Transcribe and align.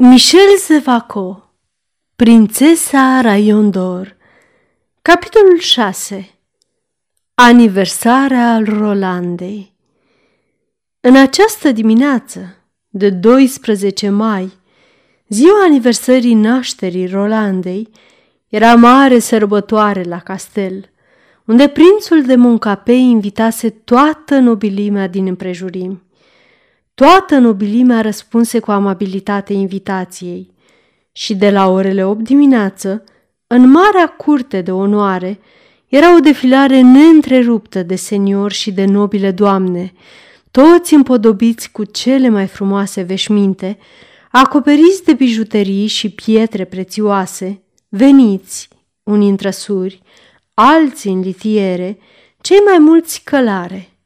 Michel 0.00 0.56
Zevaco 0.58 1.54
Prințesa 2.16 3.20
Raion 3.20 3.70
d'Or 3.70 4.16
Capitolul 5.02 5.58
6 5.58 6.30
Aniversarea 7.34 8.52
al 8.52 8.64
Rolandei 8.64 9.74
În 11.00 11.16
această 11.16 11.72
dimineață 11.72 12.56
de 12.88 13.10
12 13.10 14.08
mai, 14.08 14.52
ziua 15.28 15.64
aniversării 15.64 16.34
nașterii 16.34 17.06
Rolandei, 17.06 17.88
era 18.48 18.74
mare 18.74 19.18
sărbătoare 19.18 20.02
la 20.02 20.18
castel, 20.18 20.90
unde 21.44 21.68
prințul 21.68 22.22
de 22.22 22.34
Moncapei 22.34 23.02
invitase 23.02 23.70
toată 23.70 24.38
nobilimea 24.38 25.06
din 25.06 25.26
împrejurimi. 25.26 26.02
Toată 26.98 27.38
nobilimea 27.38 28.00
răspunse 28.00 28.58
cu 28.58 28.70
amabilitate 28.70 29.52
invitației 29.52 30.50
și 31.12 31.34
de 31.34 31.50
la 31.50 31.68
orele 31.68 32.04
8 32.04 32.24
dimineață, 32.24 33.04
în 33.46 33.70
marea 33.70 34.06
curte 34.06 34.60
de 34.60 34.72
onoare, 34.72 35.40
era 35.86 36.16
o 36.16 36.18
defilare 36.18 36.80
neîntreruptă 36.80 37.82
de 37.82 37.94
seniori 37.94 38.54
și 38.54 38.72
de 38.72 38.84
nobile 38.84 39.30
doamne, 39.30 39.92
toți 40.50 40.94
împodobiți 40.94 41.70
cu 41.70 41.84
cele 41.84 42.28
mai 42.28 42.46
frumoase 42.46 43.02
veșminte, 43.02 43.78
acoperiți 44.30 45.04
de 45.04 45.12
bijuterii 45.12 45.86
și 45.86 46.10
pietre 46.10 46.64
prețioase, 46.64 47.62
veniți, 47.88 48.68
unii 49.02 49.28
în 49.28 49.36
trăsuri, 49.36 50.02
alții 50.54 51.12
în 51.12 51.20
litiere, 51.20 51.98
cei 52.40 52.58
mai 52.58 52.78
mulți 52.78 53.20
călare. 53.24 53.97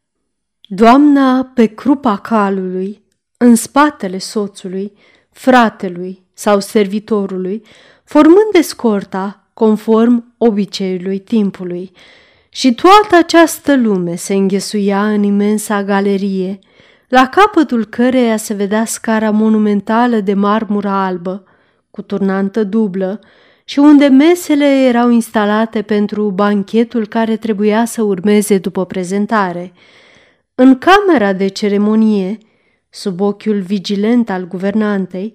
Doamna 0.75 1.51
pe 1.55 1.67
crupa 1.67 2.17
calului, 2.17 3.03
în 3.37 3.55
spatele 3.55 4.19
soțului, 4.19 4.93
fratelui 5.31 6.23
sau 6.33 6.61
servitorului, 6.61 7.62
formând 8.05 8.53
escorta 8.53 9.48
conform 9.55 10.34
obiceiului 10.39 11.19
timpului. 11.19 11.93
Și 12.48 12.75
toată 12.75 13.17
această 13.19 13.77
lume 13.77 14.15
se 14.15 14.34
înghesuia 14.34 15.06
în 15.09 15.23
imensa 15.23 15.83
galerie, 15.83 16.59
la 17.09 17.28
capătul 17.28 17.84
căreia 17.84 18.37
se 18.37 18.55
vedea 18.55 18.84
scara 18.84 19.31
monumentală 19.31 20.17
de 20.17 20.34
marmură 20.34 20.89
albă, 20.89 21.45
cu 21.91 22.03
turnantă 22.03 22.65
dublă, 22.65 23.20
și 23.65 23.78
unde 23.78 24.06
mesele 24.06 24.84
erau 24.84 25.11
instalate 25.11 25.83
pentru 25.83 26.31
banchetul 26.31 27.06
care 27.06 27.37
trebuia 27.37 27.84
să 27.84 28.03
urmeze 28.03 28.59
după 28.59 28.84
prezentare– 28.84 29.73
în 30.55 30.78
camera 30.78 31.33
de 31.33 31.48
ceremonie, 31.48 32.39
sub 32.91 33.20
ochiul 33.20 33.61
vigilent 33.61 34.31
al 34.31 34.47
guvernantei, 34.47 35.33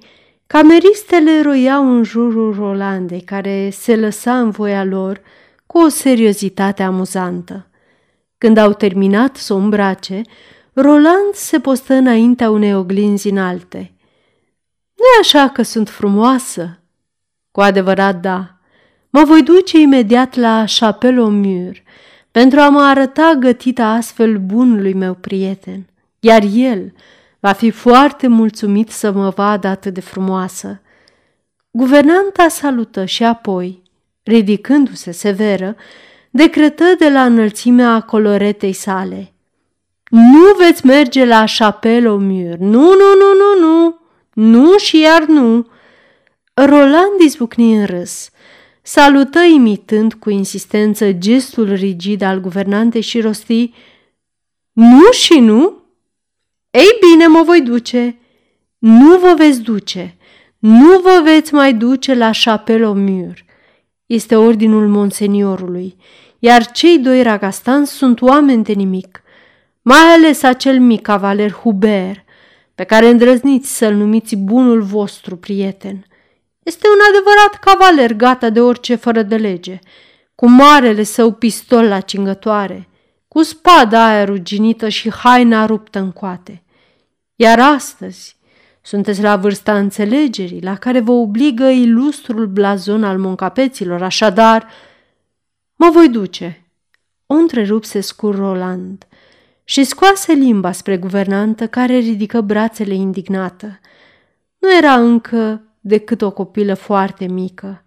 cameristele 0.48 1.42
roiau 1.42 1.96
în 1.96 2.04
jurul 2.04 2.54
Rolandei, 2.54 3.22
care 3.22 3.70
se 3.70 3.96
lăsa 3.96 4.40
în 4.40 4.50
voia 4.50 4.84
lor 4.84 5.22
cu 5.66 5.78
o 5.78 5.88
seriozitate 5.88 6.84
amuzantă. 6.84 7.68
Când 8.38 8.58
au 8.58 8.74
terminat 8.74 9.36
să 9.36 9.54
o 9.54 9.58
îmbrace, 9.58 10.22
Roland 10.74 11.34
se 11.34 11.60
postă 11.60 11.94
înaintea 11.94 12.50
unei 12.50 12.76
oglinzi 12.76 13.30
înalte. 13.30 13.94
nu 14.96 15.04
e 15.04 15.20
așa 15.20 15.50
că 15.50 15.62
sunt 15.62 15.90
frumoasă?" 15.90 16.80
Cu 17.52 17.62
adevărat 17.62 18.22
da. 18.22 18.58
Mă 19.10 19.24
voi 19.24 19.44
duce 19.44 19.80
imediat 19.80 20.36
la 20.36 20.64
Chapelle 20.80 21.20
au 21.20 21.30
Mur 21.30 21.82
pentru 22.38 22.60
a 22.60 22.70
mă 22.70 22.82
arăta 22.82 23.36
gătită 23.40 23.82
astfel 23.82 24.38
bunului 24.38 24.94
meu 24.94 25.14
prieten, 25.14 25.86
iar 26.20 26.44
el 26.54 26.94
va 27.40 27.52
fi 27.52 27.70
foarte 27.70 28.28
mulțumit 28.28 28.90
să 28.90 29.12
mă 29.12 29.30
vadă 29.30 29.68
atât 29.68 29.94
de 29.94 30.02
frumoasă. 30.02 30.82
Guvernanta 31.72 32.48
salută 32.48 33.06
și 33.06 33.24
apoi, 33.24 33.82
ridicându-se 34.24 35.12
severă, 35.12 35.76
decretă 36.30 36.84
de 36.98 37.10
la 37.10 37.26
înălțimea 37.26 38.00
coloretei 38.00 38.74
sale. 38.74 39.34
Nu 40.10 40.54
veți 40.58 40.86
merge 40.86 41.26
la 41.26 41.44
Chapelle 41.58 42.08
au 42.08 42.18
Mur. 42.20 42.58
Nu, 42.58 42.82
nu, 42.82 43.16
nu, 43.20 43.34
nu, 43.38 43.68
nu. 43.68 44.00
Nu 44.34 44.78
și 44.78 45.00
iar 45.00 45.26
nu. 45.26 45.68
Roland 46.54 47.20
izbucni 47.20 47.76
în 47.76 47.86
râs 47.86 48.30
salută 48.88 49.40
imitând 49.40 50.14
cu 50.14 50.30
insistență 50.30 51.12
gestul 51.12 51.74
rigid 51.74 52.22
al 52.22 52.40
guvernantei 52.40 53.02
și 53.02 53.22
rosti 53.22 53.74
Nu 54.72 55.12
și 55.12 55.40
nu? 55.40 55.82
Ei 56.70 56.98
bine, 57.10 57.28
mă 57.28 57.42
voi 57.46 57.62
duce. 57.62 58.18
Nu 58.78 59.18
vă 59.18 59.34
veți 59.38 59.62
duce. 59.62 60.18
Nu 60.60 61.00
vă 61.00 61.22
veți 61.24 61.54
mai 61.54 61.74
duce 61.74 62.14
la 62.14 62.32
Chapelle 62.44 62.86
au 62.86 62.94
Mur. 62.94 63.46
Este 64.06 64.36
ordinul 64.36 64.88
monseniorului, 64.88 65.96
iar 66.40 66.72
cei 66.72 67.00
doi 67.00 67.22
ragastanți 67.24 67.92
sunt 67.92 68.22
oameni 68.22 68.64
de 68.64 68.74
nimic, 68.74 69.22
mai 69.82 70.14
ales 70.16 70.44
acel 70.44 70.80
mic 70.80 71.02
cavaler 71.02 71.52
Hubert, 71.52 72.24
pe 72.76 72.84
care 72.84 73.08
îndrăzniți 73.08 73.78
să-l 73.78 73.94
numiți 73.94 74.36
bunul 74.36 74.82
vostru 74.82 75.36
prieten– 75.36 76.06
este 76.68 76.88
un 76.88 77.00
adevărat 77.10 77.60
cavaler 77.60 78.14
gata 78.14 78.50
de 78.50 78.62
orice 78.62 78.96
fără 78.96 79.22
de 79.22 79.36
lege, 79.36 79.80
cu 80.36 80.50
marele 80.50 81.04
său 81.04 81.32
pistol 81.32 81.86
la 81.86 82.00
cingătoare, 82.00 82.90
cu 83.28 83.44
spada 83.44 84.06
aia 84.06 84.26
ruginită 84.26 84.90
și 84.90 85.12
haina 85.12 85.66
ruptă 85.66 86.00
în 86.00 86.12
coate. 86.12 86.64
Iar 87.36 87.60
astăzi 87.60 88.38
sunteți 88.82 89.22
la 89.22 89.36
vârsta 89.36 89.78
înțelegerii, 89.78 90.62
la 90.62 90.76
care 90.76 91.00
vă 91.00 91.12
obligă 91.12 91.66
ilustrul 91.66 92.48
blazon 92.48 93.04
al 93.04 93.18
moncapeților, 93.18 94.04
așadar 94.04 94.68
mă 95.76 95.90
voi 95.90 96.10
duce. 96.10 96.66
O 97.26 97.34
întrerupse 97.34 98.02
scur 98.02 98.36
Roland 98.36 99.08
și 99.64 99.84
scoase 99.84 100.34
limba 100.34 100.72
spre 100.72 100.98
guvernantă 100.98 101.68
care 101.68 101.98
ridică 101.98 102.42
brațele 102.42 102.94
indignată. 102.94 103.80
Nu 104.58 104.76
era 104.78 104.94
încă 104.94 105.62
decât 105.88 106.22
o 106.22 106.32
copilă 106.32 106.74
foarte 106.74 107.26
mică. 107.26 107.84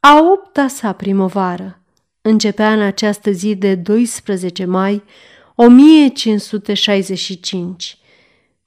A 0.00 0.20
opta 0.32 0.68
sa 0.68 0.92
primăvară 0.92 1.80
începea 2.22 2.72
în 2.72 2.80
această 2.80 3.30
zi 3.30 3.54
de 3.54 3.74
12 3.74 4.64
mai 4.64 5.02
1565. 5.54 7.98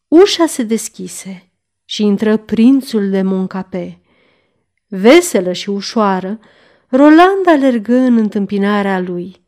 Ușa 0.07 0.45
se 0.45 0.63
deschise 0.63 1.51
și 1.85 2.03
intră 2.03 2.37
prințul 2.37 3.09
de 3.09 3.21
Moncape. 3.21 4.01
Veselă 4.87 5.51
și 5.51 5.69
ușoară, 5.69 6.39
Roland 6.87 7.47
alergă 7.47 7.95
în 7.95 8.17
întâmpinarea 8.17 8.99
lui. 8.99 9.41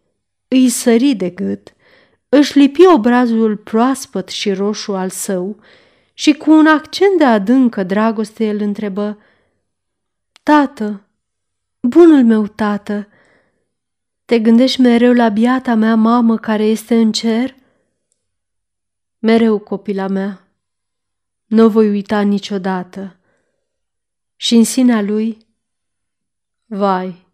Îi 0.48 0.70
sări 0.70 1.14
de 1.14 1.30
gât, 1.30 1.74
își 2.30 2.58
lipi 2.58 2.88
obrazul 2.88 3.58
proaspăt 3.58 4.30
și 4.30 4.54
roșu 4.54 4.94
al 4.94 5.10
său 5.10 5.60
și 6.18 6.34
cu 6.34 6.52
un 6.52 6.68
accent 6.68 7.18
de 7.18 7.24
adâncă 7.24 7.84
dragoste 7.84 8.46
el 8.46 8.62
întrebă 8.62 9.18
Tată, 10.44 11.02
bunul 11.80 12.24
meu 12.24 12.48
tată, 12.48 13.08
te 14.26 14.40
gândești 14.40 14.82
mereu 14.82 15.14
la 15.14 15.30
biata 15.30 15.76
mea 15.76 15.96
mamă 15.96 16.38
care 16.38 16.64
este 16.64 16.96
în 16.96 17.12
cer? 17.12 17.56
Mereu, 19.20 19.60
copila 19.60 20.08
mea, 20.08 20.48
nu 21.46 21.70
voi 21.70 21.90
uita 21.90 22.22
niciodată. 22.22 23.16
Și 24.36 24.56
în 24.56 24.64
sinea 24.64 25.02
lui, 25.02 25.38
vai, 26.66 27.28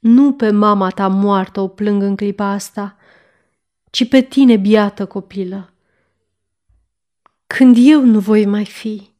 nu 0.00 0.32
pe 0.32 0.50
mama 0.50 0.88
ta 0.88 1.08
moartă 1.08 1.60
o 1.60 1.68
plâng 1.68 2.02
în 2.02 2.16
clipa 2.16 2.46
asta, 2.46 2.96
ci 3.90 4.08
pe 4.08 4.20
tine, 4.20 4.56
biată 4.56 5.06
copilă 5.06 5.72
când 7.56 7.76
eu 7.78 8.04
nu 8.04 8.18
voi 8.18 8.46
mai 8.46 8.64
fi? 8.64 9.10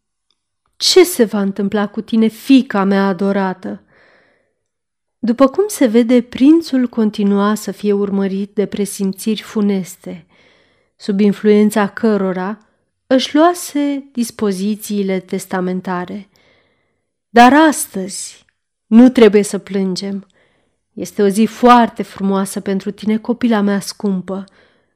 Ce 0.76 1.04
se 1.04 1.24
va 1.24 1.40
întâmpla 1.40 1.88
cu 1.88 2.00
tine, 2.00 2.26
fica 2.26 2.84
mea 2.84 3.06
adorată? 3.06 3.82
După 5.18 5.48
cum 5.48 5.64
se 5.68 5.86
vede, 5.86 6.22
prințul 6.22 6.86
continua 6.86 7.54
să 7.54 7.70
fie 7.70 7.92
urmărit 7.92 8.54
de 8.54 8.66
presimțiri 8.66 9.42
funeste, 9.42 10.26
sub 10.96 11.20
influența 11.20 11.88
cărora 11.88 12.58
își 13.06 13.34
luase 13.34 14.08
dispozițiile 14.12 15.18
testamentare. 15.18 16.28
Dar 17.28 17.52
astăzi 17.54 18.44
nu 18.86 19.08
trebuie 19.08 19.42
să 19.42 19.58
plângem. 19.58 20.26
Este 20.92 21.22
o 21.22 21.28
zi 21.28 21.44
foarte 21.44 22.02
frumoasă 22.02 22.60
pentru 22.60 22.90
tine, 22.90 23.18
copila 23.18 23.60
mea 23.60 23.80
scumpă, 23.80 24.44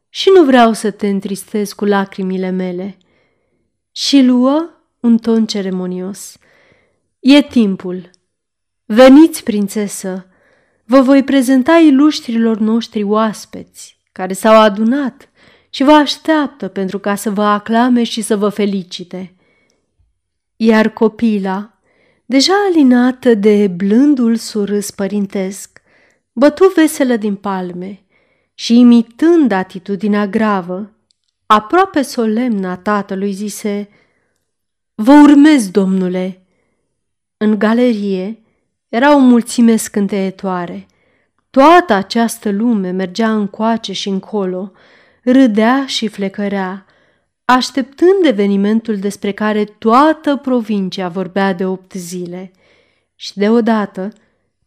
și 0.09 0.31
nu 0.37 0.45
vreau 0.45 0.73
să 0.73 0.91
te 0.91 1.09
întristez 1.09 1.73
cu 1.73 1.85
lacrimile 1.85 2.51
mele 2.51 2.97
și 3.93 4.23
luă 4.23 4.69
un 5.01 5.19
ton 5.19 5.47
ceremonios. 5.47 6.39
E 7.21 7.43
timpul. 7.43 8.11
Veniți, 8.85 9.43
prințesă, 9.43 10.27
vă 10.85 11.01
voi 11.01 11.25
prezenta 11.25 11.77
iluștrilor 11.77 12.59
noștri 12.59 13.03
oaspeți, 13.03 13.99
care 14.13 14.33
s-au 14.33 14.61
adunat 14.61 15.29
și 15.71 15.83
vă 15.83 15.93
așteaptă 15.93 16.69
pentru 16.69 16.99
ca 16.99 17.15
să 17.15 17.31
vă 17.31 17.43
aclame 17.43 18.03
și 18.03 18.21
să 18.21 18.37
vă 18.37 18.49
felicite. 18.49 19.35
iar 20.57 20.89
copila, 20.89 21.79
deja 22.27 22.53
alinată 22.71 23.35
de 23.35 23.67
blândul 23.67 24.37
surâs 24.37 24.91
părintesc, 24.91 25.83
bătu 26.33 26.73
veselă 26.75 27.17
din 27.17 27.35
palme 27.35 28.03
și, 28.55 28.79
imitând 28.79 29.53
atitudinea 29.53 30.27
gravă, 30.27 30.93
aproape 31.53 32.03
solemnă 32.03 32.69
a 32.69 32.77
tatălui, 32.77 33.33
zise 33.33 33.89
Vă 34.95 35.13
urmez, 35.13 35.71
domnule! 35.71 36.47
În 37.37 37.59
galerie 37.59 38.43
era 38.89 39.15
o 39.15 39.19
mulțime 39.19 39.77
scânteietoare. 39.77 40.87
Toată 41.51 41.93
această 41.93 42.51
lume 42.51 42.91
mergea 42.91 43.33
încoace 43.33 43.93
și 43.93 44.09
încolo, 44.09 44.73
râdea 45.23 45.87
și 45.87 46.09
flecărea, 46.09 46.87
așteptând 47.45 48.25
evenimentul 48.25 48.97
despre 48.97 49.33
care 49.33 49.65
toată 49.65 50.37
provincia 50.37 51.09
vorbea 51.09 51.53
de 51.53 51.67
opt 51.67 51.93
zile. 51.93 52.51
Și 53.15 53.39
deodată 53.39 54.13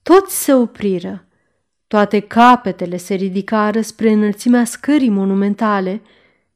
toți 0.02 0.44
se 0.44 0.54
opriră. 0.54 1.26
Toate 1.88 2.20
capetele 2.20 2.98
se 2.98 3.14
ridicară 3.14 3.82
spre 3.82 4.12
înălțimea 4.12 4.66
scării 4.66 5.10
monumentale 5.10 6.02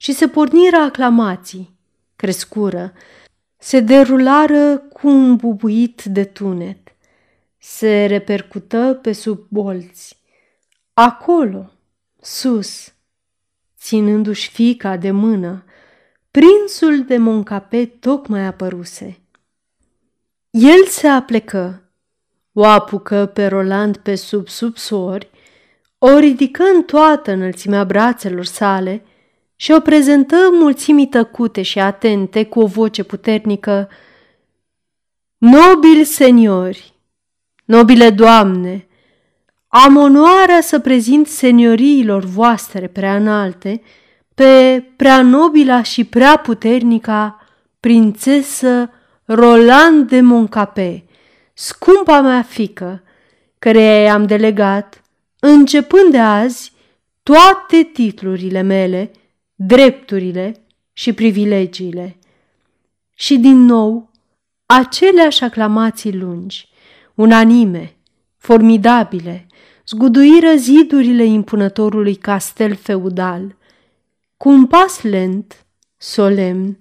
și 0.01 0.11
se 0.11 0.27
porniră 0.27 0.77
aclamații, 0.77 1.77
crescură, 2.15 2.93
se 3.57 3.79
derulară 3.79 4.77
cu 4.77 5.07
un 5.07 5.35
bubuit 5.35 6.03
de 6.03 6.23
tunet, 6.23 6.95
se 7.57 8.05
repercută 8.05 8.99
pe 9.01 9.11
sub 9.11 9.45
bolți. 9.49 10.17
Acolo, 10.93 11.71
sus, 12.21 12.93
ținându-și 13.77 14.49
fica 14.49 14.97
de 14.97 15.11
mână, 15.11 15.63
prințul 16.31 17.03
de 17.05 17.17
Moncape 17.17 17.85
tocmai 17.85 18.45
apăruse. 18.45 19.19
El 20.49 20.85
se 20.87 21.07
aplecă, 21.07 21.81
o 22.53 22.65
apucă 22.65 23.25
pe 23.25 23.47
Roland 23.47 23.97
pe 23.97 24.15
sub 24.15 24.47
subsori, 24.47 25.29
o 25.97 26.17
ridică 26.17 26.63
în 26.63 26.83
toată 26.83 27.31
înălțimea 27.31 27.83
brațelor 27.85 28.45
sale 28.45 29.03
și 29.61 29.71
o 29.71 29.79
prezentă 29.79 30.35
mulțimii 30.51 31.07
tăcute 31.07 31.61
și 31.61 31.79
atente 31.79 32.45
cu 32.45 32.59
o 32.59 32.65
voce 32.65 33.03
puternică. 33.03 33.89
Nobili 35.37 36.03
seniori, 36.03 36.93
nobile 37.65 38.09
doamne, 38.09 38.87
am 39.67 39.95
onoarea 39.95 40.61
să 40.61 40.79
prezint 40.79 41.27
senioriilor 41.27 42.23
voastre 42.23 42.87
prea 42.87 43.15
înalte 43.15 43.81
pe 44.35 44.83
prea 44.95 45.21
nobila 45.21 45.81
și 45.81 46.03
prea 46.03 46.37
puternica 46.37 47.47
prințesă 47.79 48.91
Roland 49.25 50.09
de 50.09 50.21
Moncape, 50.21 51.05
scumpa 51.53 52.21
mea 52.21 52.41
fică, 52.41 53.03
care 53.59 53.81
i-am 53.81 54.25
delegat, 54.25 55.03
începând 55.39 56.11
de 56.11 56.19
azi, 56.19 56.73
toate 57.23 57.89
titlurile 57.93 58.61
mele, 58.61 59.11
drepturile 59.61 60.55
și 60.93 61.13
privilegiile. 61.13 62.17
Și 63.15 63.37
din 63.37 63.57
nou, 63.57 64.11
aceleași 64.65 65.43
aclamații 65.43 66.17
lungi, 66.17 66.69
unanime, 67.15 67.95
formidabile, 68.37 69.47
zguduiră 69.87 70.55
zidurile 70.55 71.23
impunătorului 71.23 72.15
castel 72.15 72.75
feudal. 72.75 73.55
Cu 74.37 74.49
un 74.49 74.65
pas 74.65 75.01
lent, 75.01 75.65
solemn, 75.97 76.77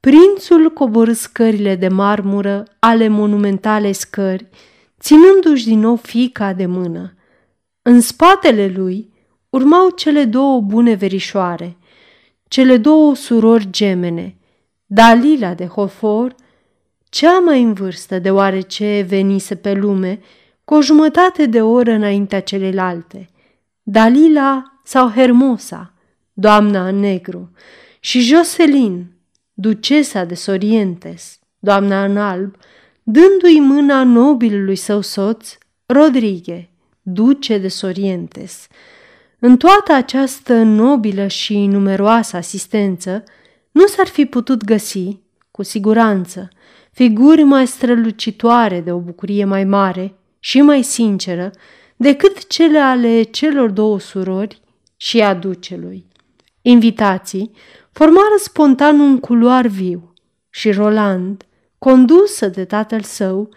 prințul 0.00 0.70
coborâ 0.70 1.12
scările 1.12 1.74
de 1.74 1.88
marmură 1.88 2.64
ale 2.78 3.08
monumentale 3.08 3.92
scări, 3.92 4.48
ținându-și 5.00 5.64
din 5.64 5.78
nou 5.78 5.96
fica 5.96 6.52
de 6.52 6.66
mână. 6.66 7.14
În 7.82 8.00
spatele 8.00 8.68
lui 8.68 9.12
urmau 9.50 9.90
cele 9.90 10.24
două 10.24 10.60
bune 10.60 10.94
verișoare, 10.94 11.76
cele 12.48 12.76
două 12.76 13.14
surori 13.14 13.70
gemene, 13.70 14.36
Dalila 14.86 15.54
de 15.54 15.66
Hofor, 15.66 16.34
cea 17.08 17.38
mai 17.38 17.62
în 17.62 17.72
vârstă 17.72 18.18
deoarece 18.18 19.04
venise 19.08 19.54
pe 19.54 19.72
lume 19.72 20.20
cu 20.64 20.74
o 20.74 20.82
jumătate 20.82 21.46
de 21.46 21.62
oră 21.62 21.90
înaintea 21.90 22.40
celelalte, 22.40 23.28
Dalila 23.82 24.62
sau 24.84 25.10
Hermosa, 25.10 25.92
doamna 26.32 26.88
în 26.88 26.98
negru, 26.98 27.50
și 28.00 28.20
Jocelyn, 28.20 29.06
ducesa 29.54 30.24
de 30.24 30.34
Sorientes, 30.34 31.38
doamna 31.58 32.04
în 32.04 32.16
alb, 32.16 32.56
dându-i 33.02 33.58
mâna 33.60 34.04
nobilului 34.04 34.76
său 34.76 35.00
soț, 35.00 35.56
Rodrigue, 35.86 36.70
duce 37.02 37.58
de 37.58 37.68
Sorientes. 37.68 38.66
În 39.38 39.56
toată 39.56 39.92
această 39.92 40.54
nobilă 40.54 41.26
și 41.26 41.66
numeroasă 41.66 42.36
asistență, 42.36 43.24
nu 43.70 43.86
s-ar 43.86 44.06
fi 44.06 44.24
putut 44.24 44.64
găsi, 44.64 45.18
cu 45.50 45.62
siguranță, 45.62 46.48
figuri 46.92 47.42
mai 47.42 47.66
strălucitoare 47.66 48.80
de 48.80 48.92
o 48.92 48.98
bucurie 48.98 49.44
mai 49.44 49.64
mare 49.64 50.14
și 50.38 50.60
mai 50.60 50.82
sinceră 50.82 51.50
decât 51.96 52.46
cele 52.46 52.78
ale 52.78 53.22
celor 53.22 53.70
două 53.70 53.98
surori 53.98 54.60
și 54.96 55.20
a 55.20 55.34
ducelui. 55.34 56.06
Invitații 56.62 57.50
formară 57.92 58.34
spontan 58.38 59.00
un 59.00 59.18
culoar 59.20 59.66
viu 59.66 60.12
și 60.50 60.70
Roland, 60.70 61.44
condusă 61.78 62.46
de 62.46 62.64
tatăl 62.64 63.00
său, 63.00 63.48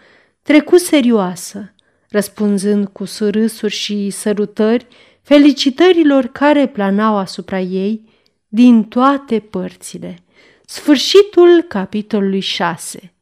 trecu 0.42 0.76
serioasă, 0.76 1.74
răspunzând 2.08 2.88
cu 2.88 3.04
surâsuri 3.04 3.72
și 3.72 4.10
sărutări 4.10 4.86
felicitărilor 5.30 6.26
care 6.26 6.66
planau 6.68 7.16
asupra 7.16 7.60
ei 7.60 8.08
din 8.48 8.84
toate 8.84 9.38
părțile. 9.38 10.18
Sfârșitul 10.64 11.62
capitolului 11.68 12.40
6 12.40 13.12